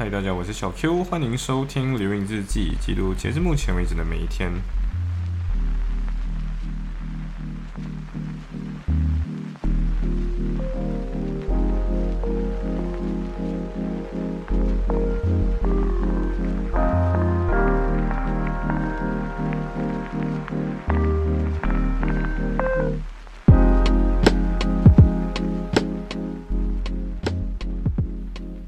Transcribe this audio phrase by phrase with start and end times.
[0.00, 4.50] 嗨，大家，我是小 Q，欢迎收听《留影日记》，记录截至目前为止的每一天。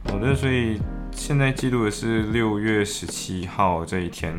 [0.04, 0.78] 好的，所以
[1.22, 4.34] 现在记录的是六月十七号这一天，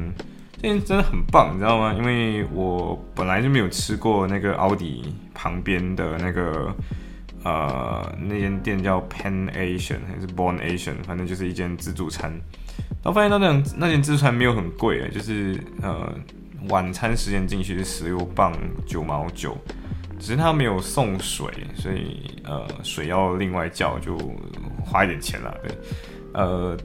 [0.58, 1.94] 这天真的很棒，你知道吗？
[1.94, 6.76] 因为我本来就没有吃过那个奥迪旁边的那个
[7.46, 12.30] 呃那间店叫 Pan Asian 还是 Born Asian，反正就是一间自助餐。
[13.02, 16.14] 然后发现到那那间自助餐没有很贵，就是呃
[16.68, 18.52] 晚餐时间进去是十六磅
[18.86, 19.58] 九毛九。
[20.20, 24.18] 只是他没有送水，所以呃水要另外叫，就
[24.86, 25.54] 花一点钱了。
[25.62, 25.76] 对，
[26.34, 26.78] 呃，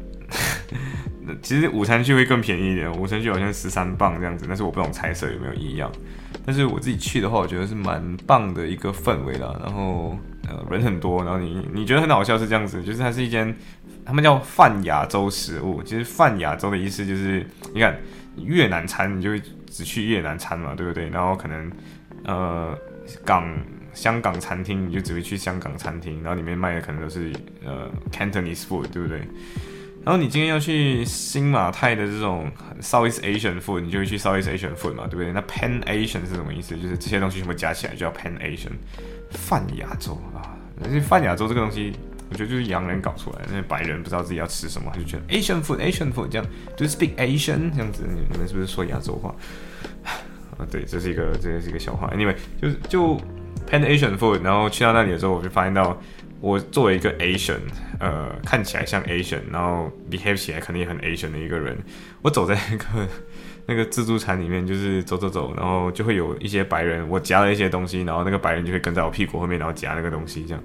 [1.42, 5.90] 其实午餐区会更便宜一点，午餐区好像十三磅这样子，但是我不懂菜色有没有异样。
[6.44, 9.54] 但是我自己去的话，我觉得是蛮棒的一个氛围啦。
[9.62, 13.54] 然后呃人很多，然后你你觉得很好笑是这样子，就是它是一间
[14.04, 17.98] 他们叫泛亚洲食物，其实泛亚洲的意思就是你看
[18.36, 21.08] 越南餐，你就会只去越南餐嘛，对不对？
[21.08, 21.70] 然后可能
[22.24, 22.78] 呃。
[23.24, 23.58] 港
[23.98, 27.32] 香港餐厅你就只会去香港餐厅，然后里面卖的可能都是
[27.64, 29.18] 呃 Cantonese food，对不对？
[30.04, 32.48] 然后你今天要去新马泰的这种
[32.80, 35.32] Southeast Asian food，你就会去 Southeast Asian food 嘛，对不对？
[35.32, 36.76] 那 Pan Asian 是什么意思？
[36.76, 38.70] 就是这些东西全部加起来就叫 Pan Asian，
[39.32, 40.56] 泛亚洲啊。
[40.84, 41.92] 而且泛亚洲这个东西，
[42.30, 49.34] 我觉得就是洋人搞出来，那些白人不知道自己要吃什么，他就觉得 Asian food，Asian food 这样，Do you speak Asian 这样子，你们是不是说亚洲话？
[50.56, 52.08] 啊，对，这是一个，这是一个笑话。
[52.16, 53.20] Anyway，就是就
[53.68, 56.00] Pan Asian food，然后去到那里的时候，我就发现到，
[56.40, 57.58] 我作为一个 Asian，
[58.00, 61.76] 呃，看起来像 Asian，然后 behave 起来肯定也很 Asian 的一个人，
[62.22, 63.08] 我走在那个
[63.66, 70.62] 那个自助餐里面，就是走走走，然后就会有一些白人，我夹了一些东西，然后那个白人就会跟在我屁股后面，然后夹那个东西，这样，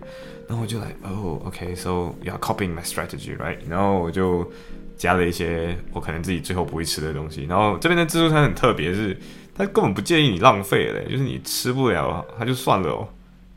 [0.48, 3.58] 然后我就来，哦，OK，so you're copying my strategy，right？
[3.68, 4.50] 然后我就
[4.96, 9.18] 加了一些我可能自己最后不会吃的东西，然后这边的自助餐很特别，是。
[9.56, 13.08] 他根本不介意你浪费嘞，就是你吃不了，他就算了哦。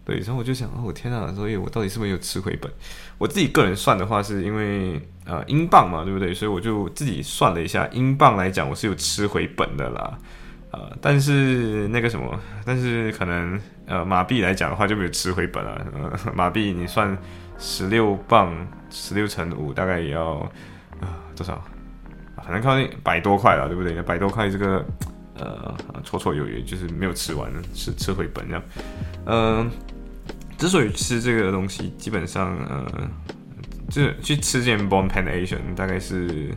[0.05, 2.71] 对，然后我就想，哦，我天啊，所以我到底是不是有吃回本？
[3.19, 6.33] 我自己个人算的话，是因为呃英镑嘛，对不对？
[6.33, 10.17] 所以我就自己算了一下，英镑来讲，我是有吃回本的啦。
[10.71, 15.85] 呃，但是那个什么，但是可能呃马币来讲的话，就没有吃回本了。
[16.37, 17.19] 马币你算
[17.59, 18.55] 十六磅，
[18.91, 20.35] 十六乘五，大概也要
[21.01, 21.61] 啊多少？
[22.37, 24.01] 反正靠近百多块了，对不对？
[24.03, 24.85] 百多块这个。
[25.39, 28.63] 呃，绰绰有余，就是没有吃完，吃吃回本这样。
[29.27, 29.71] 嗯，
[30.57, 32.87] 之所以吃这个东西，基本上呃，
[33.91, 36.51] 就是去吃件 Bon Pan Asian，大概是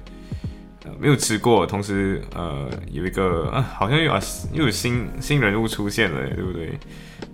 [0.99, 1.65] 没有吃过。
[1.65, 4.13] 同时呃，有一个啊，好像又有
[4.53, 6.79] 又有新新人物出现了，对不对？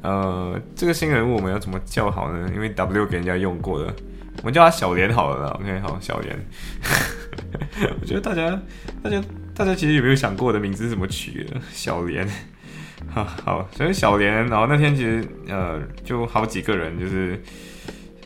[0.01, 2.50] 呃，这个新人物我们要怎么叫好呢？
[2.53, 3.94] 因为 W 给人家用过的，
[4.39, 5.50] 我们叫他小莲好了。
[5.59, 6.38] OK，好，小莲。
[8.01, 8.59] 我觉得大家
[9.03, 9.22] 大家。
[9.55, 11.55] 大家其实有没有想过我的名字是怎么取的？
[11.71, 12.27] 小莲，
[13.09, 14.45] 好好，所以小莲。
[14.47, 17.41] 然后那天其实呃，就好几个人，就是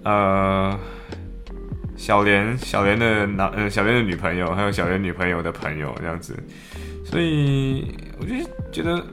[0.04, 0.78] 呃，
[1.96, 6.36] 小莲，小莲的男，呃，小莲的女朋友，还有小莲女朋友的朋友这样子。
[7.06, 8.34] 所以我就
[8.72, 9.06] 觉得，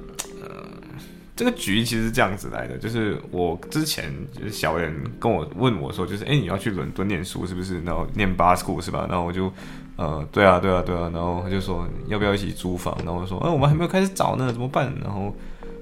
[1.36, 7.80] 这个局其实是这样子来的，就是我之前就是小人跟我问我说，就是哎，你要去伦敦念书是不是？
[7.82, 9.06] 然后念 bar school 是吧？
[9.08, 9.52] 然后我就。
[9.98, 14.92] 呃，对啊，对啊，对啊，然后他就说要不要一起租房，然后我说，呃，我们还没有开始找呢，怎么办？
[15.02, 15.34] 然后，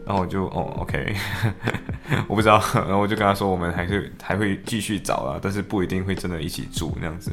[0.07, 1.17] 然后我就，哦，OK，
[2.29, 7.33] 我不知道，然后我就跟他说，我们还是还会继续找啊，但是不一定会真的一起住那样子。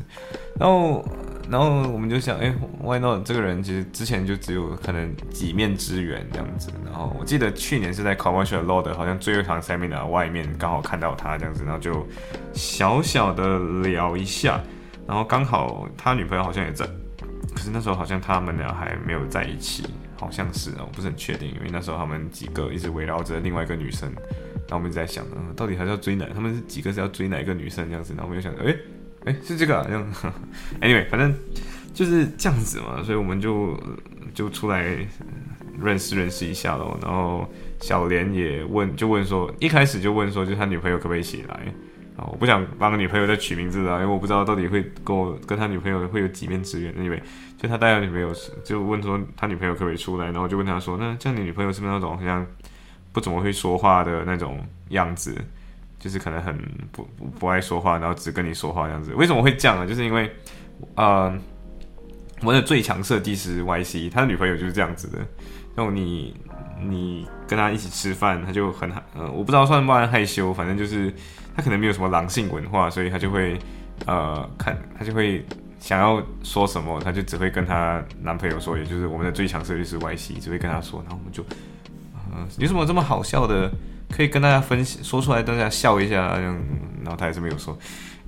[0.60, 1.06] 然后，
[1.52, 3.26] 然后我们就想，哎，Why not？
[3.26, 6.72] 这个人其实之前就只有可能几面之缘这样子。
[6.86, 12.08] 然后我记得去年是在 Commercial Law 的，好像最后一堂 Seminar 外面刚好看到他这样子，然后就
[12.54, 14.62] 小小的聊一下。
[15.06, 16.86] 然后刚好他女朋友好像也在，
[17.54, 19.84] 可是那时候好像他们俩还没有在一起，
[20.16, 26.26] 好像是啊，我不是很确定，因为那时候他们几个一直围绕着另外一个女生，然后我们一直在想，嗯，到底还是要追哪？
[26.34, 28.14] 他们是几个是要追哪一个女生这样子？
[28.14, 28.74] 然后我们就想，哎，
[29.26, 30.06] 哎，是这个这样。
[30.82, 31.34] Anyway，反正
[31.94, 33.80] 就是这样子嘛，所以我们就
[34.34, 34.84] 就出来
[35.80, 36.98] 认识认识一下咯。
[37.02, 37.48] 然后
[37.80, 41.56] 小莲也问，就问说，一开始就问说，就他女朋友可不可以一起来？
[42.18, 46.94] 啊我不想帮女朋友再取名字啊，因为我不知道到底会跟我跟他女朋友会有几面之缘。
[46.96, 47.20] Anyway，
[47.58, 48.34] 就他带他女朋友
[48.66, 52.46] 就问说他女朋友可不可以出来，然后就问他说，那这样你女朋友是不是那种好像
[53.12, 54.60] 不怎么会说话的那种
[54.90, 55.36] 样子？
[56.02, 56.58] 就是可能很
[56.92, 57.08] 不
[57.40, 59.14] 不爱说话，然后只跟你说话这样子。
[59.14, 59.88] 为什么会这样呢？
[59.88, 60.30] 就是因为
[60.96, 61.32] 呃，
[62.40, 65.20] 我们的最强设计师 YC，他的女朋友就是这样子的。
[65.76, 66.36] 然后你
[66.82, 71.14] 你跟他一起吃饭，他就很呃，我不知道算不算害羞，反正就是
[71.56, 73.60] 他可能没有什么狼性文化，所以他就会
[74.08, 75.46] 呃看他就会
[75.80, 81.42] 想要说什么，他就只会跟他男朋友说，也就是我们的最强设计师 YC，只会跟他说，然后我们就
[82.34, 83.72] 呃有什么这么好笑的，
[84.12, 86.60] 可以跟大家分享说出来，大家笑一下，这样，
[87.04, 87.78] 然后他还是没有说。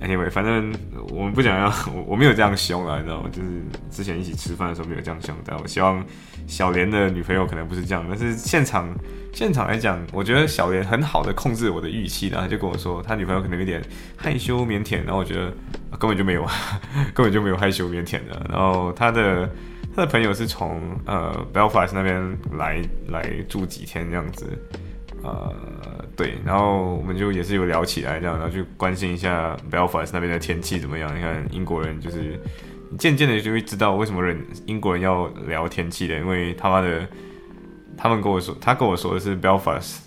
[0.02, 0.74] Anyway，反正
[1.10, 3.30] 我们不想要， 我我没有这样凶啊，你知道吗？
[3.32, 3.48] 就是
[3.90, 6.04] 之前一起吃饭的时候没有这样凶，但我希望
[6.48, 8.04] 小莲的女朋友可能不是这样。
[8.08, 8.92] 但是现场
[9.32, 13.80] 现场来讲，我觉得小莲很好的控制我的预期的，就跟我说他女朋友可能有点
[14.16, 15.50] 害羞腼腆，然后我觉得
[15.96, 16.44] 根本就没有，
[17.14, 18.46] 根本就没有害羞腼腆的。
[18.50, 19.48] 然后他的
[19.94, 24.46] 他的朋友是从呃 Belfast 那边来来住几天这样子。
[25.24, 25.50] 呃，
[26.14, 31.16] 对，然后我们就也是有聊起来这样，然后去关心一下 Belfast 那边的天气怎么样。
[31.16, 32.38] 你看英国人就是
[32.98, 37.08] 渐渐的就会知道为什么人英国人要聊天气的，因为他妈的，
[37.96, 40.00] 他们跟我说，他跟我说的是 Belfast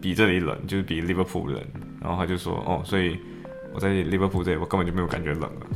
[0.00, 1.60] 比这里冷，就是比 Liverpool 冷。
[2.00, 3.18] 然后他就说，哦，所以
[3.74, 5.66] 我在 Liverpool 这里我根本就没有感觉冷了。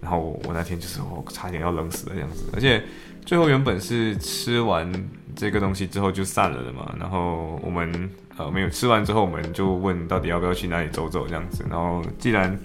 [0.00, 2.82] 然后我那天就是我差点要冷死了这样子，而且
[3.24, 4.90] 最后原本是吃完
[5.34, 6.94] 这个东西之后就散了的嘛。
[6.98, 8.10] 然后我们。
[8.36, 11.64] 呃，没有吃完之后，我们就问到底要不要去哪里走走这样子。
[11.70, 12.58] 然后既然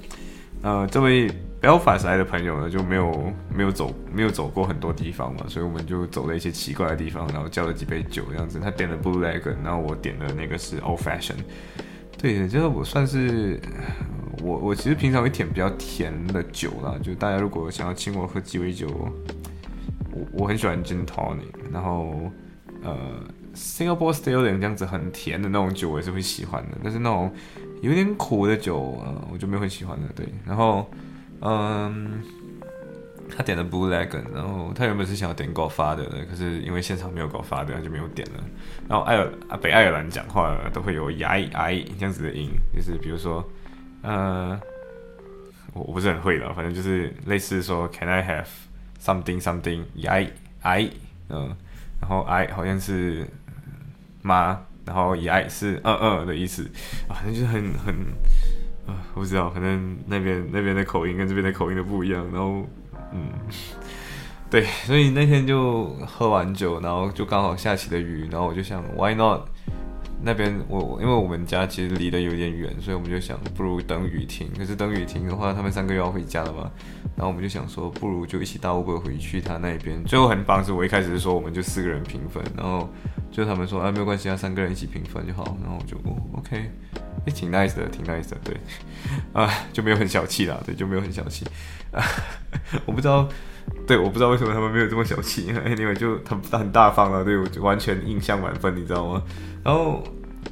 [0.64, 1.30] 呃这位
[1.62, 8.60] Belfast 来的朋友呢就没有 没有走没有走过很多地方嘛，所以我们就走了一些奇怪的地方，然后叫了几杯酒这样子。
[8.60, 11.38] 他点了 Blue leg，然后我点的那个是 Old Fashion。
[12.18, 13.62] 对，就是我算是
[14.42, 18.88] 我我其实平常会点比较甜的酒啦，就大家如果想要请我喝鸡尾酒，
[20.12, 22.32] 我我很喜欢 Gin Tonic，然后
[22.84, 22.98] 呃。
[23.56, 26.78] Singapore Style 这样子很甜的那种酒，我也是会喜欢的。
[26.82, 27.34] 但是那种
[27.82, 30.08] 有点苦的酒，呃，我就没有很喜欢的。
[30.16, 30.90] 对，然后，
[31.42, 32.22] 嗯，
[33.36, 38.44] 他点了 Blue Lagoon，然后他原本是想要点 go far 的，可是因为现场没有 g o f a t h e r 他就没有点了。
[38.88, 43.44] 然后爱尔啊，北爱尔兰讲话都会有 I I 这样子的音，就是比如说，
[44.04, 44.58] 呃，
[45.74, 48.48] 我我不是很会的，反正就是类似说 Can I have
[49.04, 50.90] something something I I
[51.30, 51.56] 嗯，
[52.02, 53.28] 然后 I 好像是。
[54.22, 56.70] 妈，然后也 i 是二二的意思，
[57.08, 57.96] 反正就是很很
[58.86, 62.30] 啊，我不知道，反正那边那边的口音跟这边的口音都不一样。
[62.34, 62.68] 然后
[63.14, 63.30] 嗯，
[64.52, 69.44] 对，所以那天就喝完酒，然后就刚好下起了雨，然后我就想，Why not？
[70.22, 74.50] 那边我因为我们家其实离得有点远，所以我们就想不如等雨停。
[74.58, 76.70] 可是等雨停的话，他们三个又要回家了嘛。
[77.16, 80.04] 然后我们就想说，不如就一起搭 Uber 回去他那边。
[80.04, 82.90] 最后很棒是，我一开始是说我们就四个人平分，然后
[83.32, 85.58] 就他们说啊没有关系啊，三个人一起平分就好。
[85.62, 86.70] 然后我就哦 OK，
[87.26, 88.56] 也挺 nice 的，挺 nice 的，对，
[89.34, 91.46] 啊就没有很小气啦，对，就没有很小气
[91.92, 92.04] 啊。
[92.86, 93.28] 我不知道，
[93.88, 95.48] 对，我不知道为什么他们没有这么小气，
[95.78, 99.24] 因为就很很大方了，对我就完全印象满分，你知道吗？
[99.64, 100.04] 然后，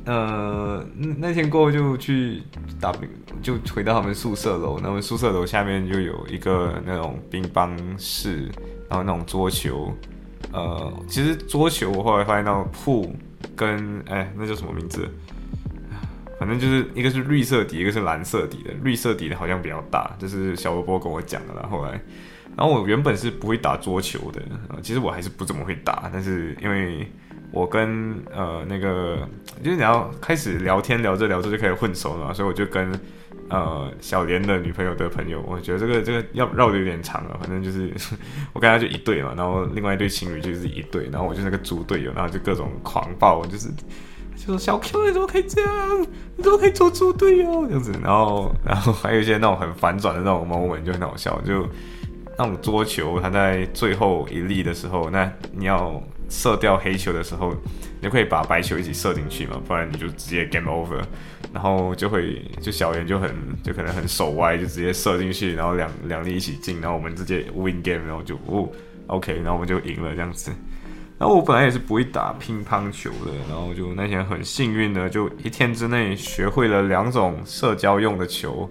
[0.06, 0.84] 呃，
[1.18, 2.42] 那天过后就去
[2.82, 3.08] 打冰，
[3.42, 4.80] 就回到他们宿舍楼。
[4.82, 8.46] 那们宿舍楼下面就有一个那种乒乓室，
[8.90, 9.94] 然后那种桌球。
[10.52, 13.14] 呃，其实桌球我后来发现到铺
[13.56, 15.08] 跟哎，那叫什么名字？
[16.40, 18.72] 反正就是一个是绿色底，一个是蓝色底的。
[18.84, 21.68] 绿色底的好像比较大，这是小波波跟我讲的啦。
[21.70, 21.92] 后来，
[22.56, 24.42] 然后我原本是不会打桌球的，
[24.82, 27.08] 其实我还是不怎么会打，但是因为。
[27.50, 29.26] 我跟呃那个
[29.64, 32.92] 就是你要开始聊天聊着聊着就开始混熟了，所以我就跟
[33.50, 37.90] 呃小莲的女朋友的朋友，我觉得这个这个要绕的有点长了，反正就是
[38.52, 43.70] 我跟他就一对嘛，然后另外一对情侣就是一对，然后我就那个猪队友，然后就各种狂暴，就是
[44.38, 46.02] 就说小 Q 你怎么可以这样，
[46.38, 51.68] 你怎么可以做猪队友这样子，然后然后还有一些那种很反转的那种 moment 就很好笑，就
[52.38, 56.02] 那种桌球，它在最后一粒的时候，那你要。
[56.30, 57.54] 射掉黑球的时候，
[58.02, 61.02] 你就可以把白球一起射进去嘛，不然你就直接 game over，
[61.54, 68.68] 然后就会就小圆就很就可能很手歪，就直接射进去，然后两两粒一起进，然后我们直接 win game，然后就哦
[69.08, 70.52] OK，然后我们就赢了这样子。
[71.20, 78.70] 然后我本来也是不会打乒乓球的，然后就那天很幸运的，就一天之内学会了两种社交用的球。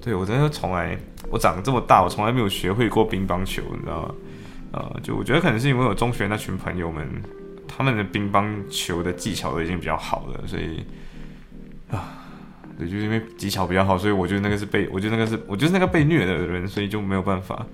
[0.00, 0.98] 对我真的从来
[1.30, 4.14] 我长这么大，我从来没有学会过乒乓球，你知道吗？
[4.72, 7.06] 呃，就我觉得可能是因为我中学那群朋友们，
[7.68, 10.84] 他们的乒乓球的技巧都已经比较好了，所以
[11.90, 12.23] 啊，
[12.78, 17.64] 对，就是因为技巧比较好，所以我觉得那个是被，我觉得那个是，我就是那个被虐的人，所以就没有办法。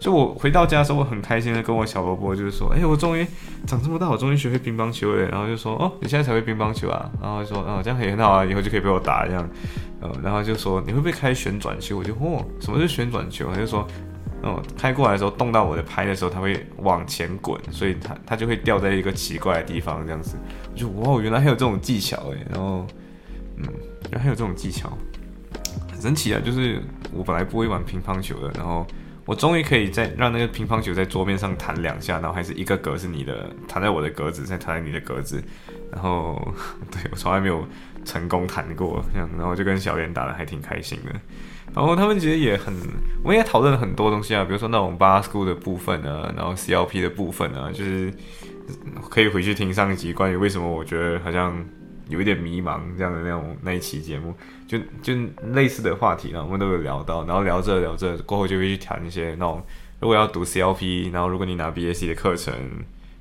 [0.00, 3.26] 所以我回到家的时候，我很开心的跟我小萝卜就是说，哎，我终于
[3.66, 5.28] 长这么大，我终于学会乒乓球了。
[5.28, 7.10] 然后就说，哦，你现在才会乒乓球啊？
[7.20, 9.48] 然后说，哦，这样也很好啊，以后就可以被我打这样。
[10.00, 11.98] 呃，然后就说你会不会开旋转球？
[11.98, 13.48] 我就，哦，什么是旋转球？
[13.52, 13.86] 他就说。
[14.44, 20.36] 哦，开过来的时候动到我的拍的时候，它会往前滚，所以它它就会掉在一个奇怪的地方，这样子。
[20.72, 22.38] 我就哇，原来还有这种技巧诶。
[22.50, 22.84] 然后，
[23.56, 23.64] 嗯，
[24.10, 24.96] 原来还有这种技巧，
[25.90, 26.40] 很神奇啊！
[26.44, 26.80] 就是
[27.12, 28.86] 我本来不会玩乒乓球的，然后
[29.24, 35.42] 我终于可以在让那个乒乓球在桌面上弹两下，然后还是一个格是你的，弹在我的格子，再弹在你的格子。
[35.92, 36.40] 然后，
[36.90, 37.66] 对我从来没有
[38.04, 41.12] 成功弹过，这样，然后就跟小莲打的还挺开心的。
[41.74, 42.74] 然后他们其实也很，
[43.22, 48.12] 我们也讨论了很多东西啊，比如说那种八 school 的部分啊，然后 CLP 的部分啊，就是
[49.08, 51.64] 可以回去听上一集关于为什么我觉得好像
[52.12, 54.34] 有一点迷茫这样的那种那一期节目，
[54.68, 55.14] 就就
[55.52, 59.62] 类似的话题呢，我们都有聊到，然后聊着聊着过后就会去谈一些那种，
[59.98, 62.54] 如果要读 CLP，然后如果你拿 BAC 的课程，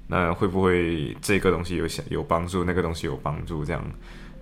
[0.08, 3.82] 那会不会这个东西有有帮助，那个东西有帮助这样，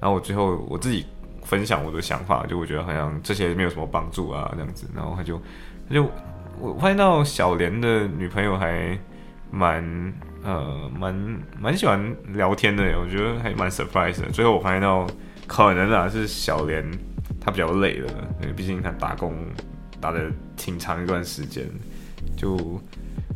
[0.02, 1.06] 然后我最后我自己。
[1.42, 4.88] 分享我的想法，就我觉得好像这些没有什么帮助啊，这样子。
[4.94, 5.42] 然后他就，
[5.88, 6.04] 他就，
[6.60, 8.96] 我发现到小莲的女朋友还
[9.50, 9.82] 蛮
[10.44, 11.16] 呃蛮
[11.60, 14.30] 蛮喜欢聊天的，我觉得还蛮 surprise 的。
[14.32, 15.08] 最后我发现到，
[15.48, 16.84] 可能啊是小莲
[17.40, 19.34] 她比较累了，因为毕竟她打工
[20.00, 20.20] 打了
[20.56, 21.66] 挺长一段时间。
[22.36, 22.82] 就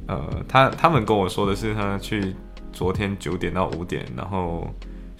[0.07, 2.36] 呃，他他们跟我说的是，她去
[2.72, 4.67] 昨天九点到五点，然后。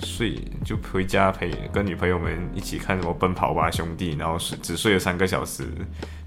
[0.04, 5.66] 睡就回家陪跟女朋友们一起看什么奔跑吧兄弟，然后睡只睡了三个小时，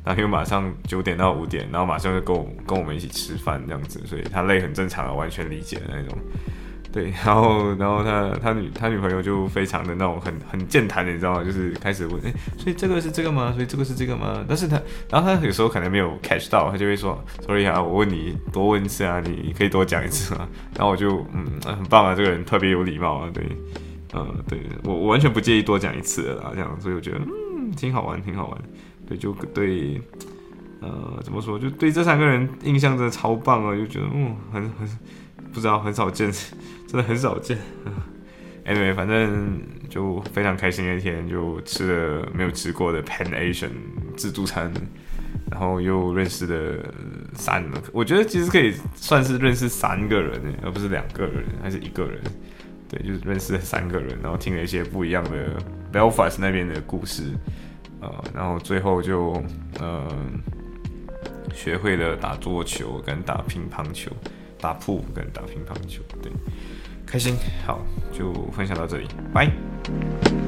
[0.04, 6.18] 然后又马上九点到五点，然后马上就跟我跟我们一起吃饭这样子，所以他累很正常啊，完全理解的那种。
[6.96, 11.44] 对， 然后然后他他女他女朋友就非常的那种很很健谈的，你知道吗？
[11.44, 13.52] 就是开始问，哎，所以这个是这个吗？
[13.52, 14.42] 所以这个是这个吗？
[14.48, 20.48] 但是他然后他有时候可能没有 catch 到，他就会说，sorry 啊，我问你多问一次啊，你可以多讲一次啊。
[20.74, 23.44] 然后我就嗯很棒啊，这个人特别有礼貌啊，对，
[24.14, 28.58] 呃对我我完全不介意多讲一次的啦，这样，所以我觉得嗯挺好玩，挺好玩，
[29.06, 30.00] 对，就对，
[30.80, 34.88] 呃怎么说，就对这三个人印象真的超棒啊，就觉得嗯很很
[35.52, 36.32] 不知道很少见。
[36.86, 37.58] 真的很少见
[38.64, 39.60] ，Anyway，反正
[39.90, 43.70] 就非常开心那天，就吃了没有吃过的 Pan Asian
[44.16, 44.72] 自助餐，
[45.50, 46.84] 然后又认识了
[47.34, 52.22] 三，我觉得其实可以算是认识三个人，而不是两个人，还是一个人，
[52.88, 55.58] 对，就是认识了三个人，然后听了一些不一样的
[55.92, 57.24] Belfast 那边的故事，
[58.00, 59.42] 呃，然后最后就
[59.80, 60.06] 呃
[61.52, 64.12] 学会了打桌球跟打乒乓球。
[64.58, 66.32] 打铺跟打乒乓球，对，
[67.06, 67.36] 开心，
[67.66, 67.80] 好，
[68.12, 70.45] 就分享到这里，拜。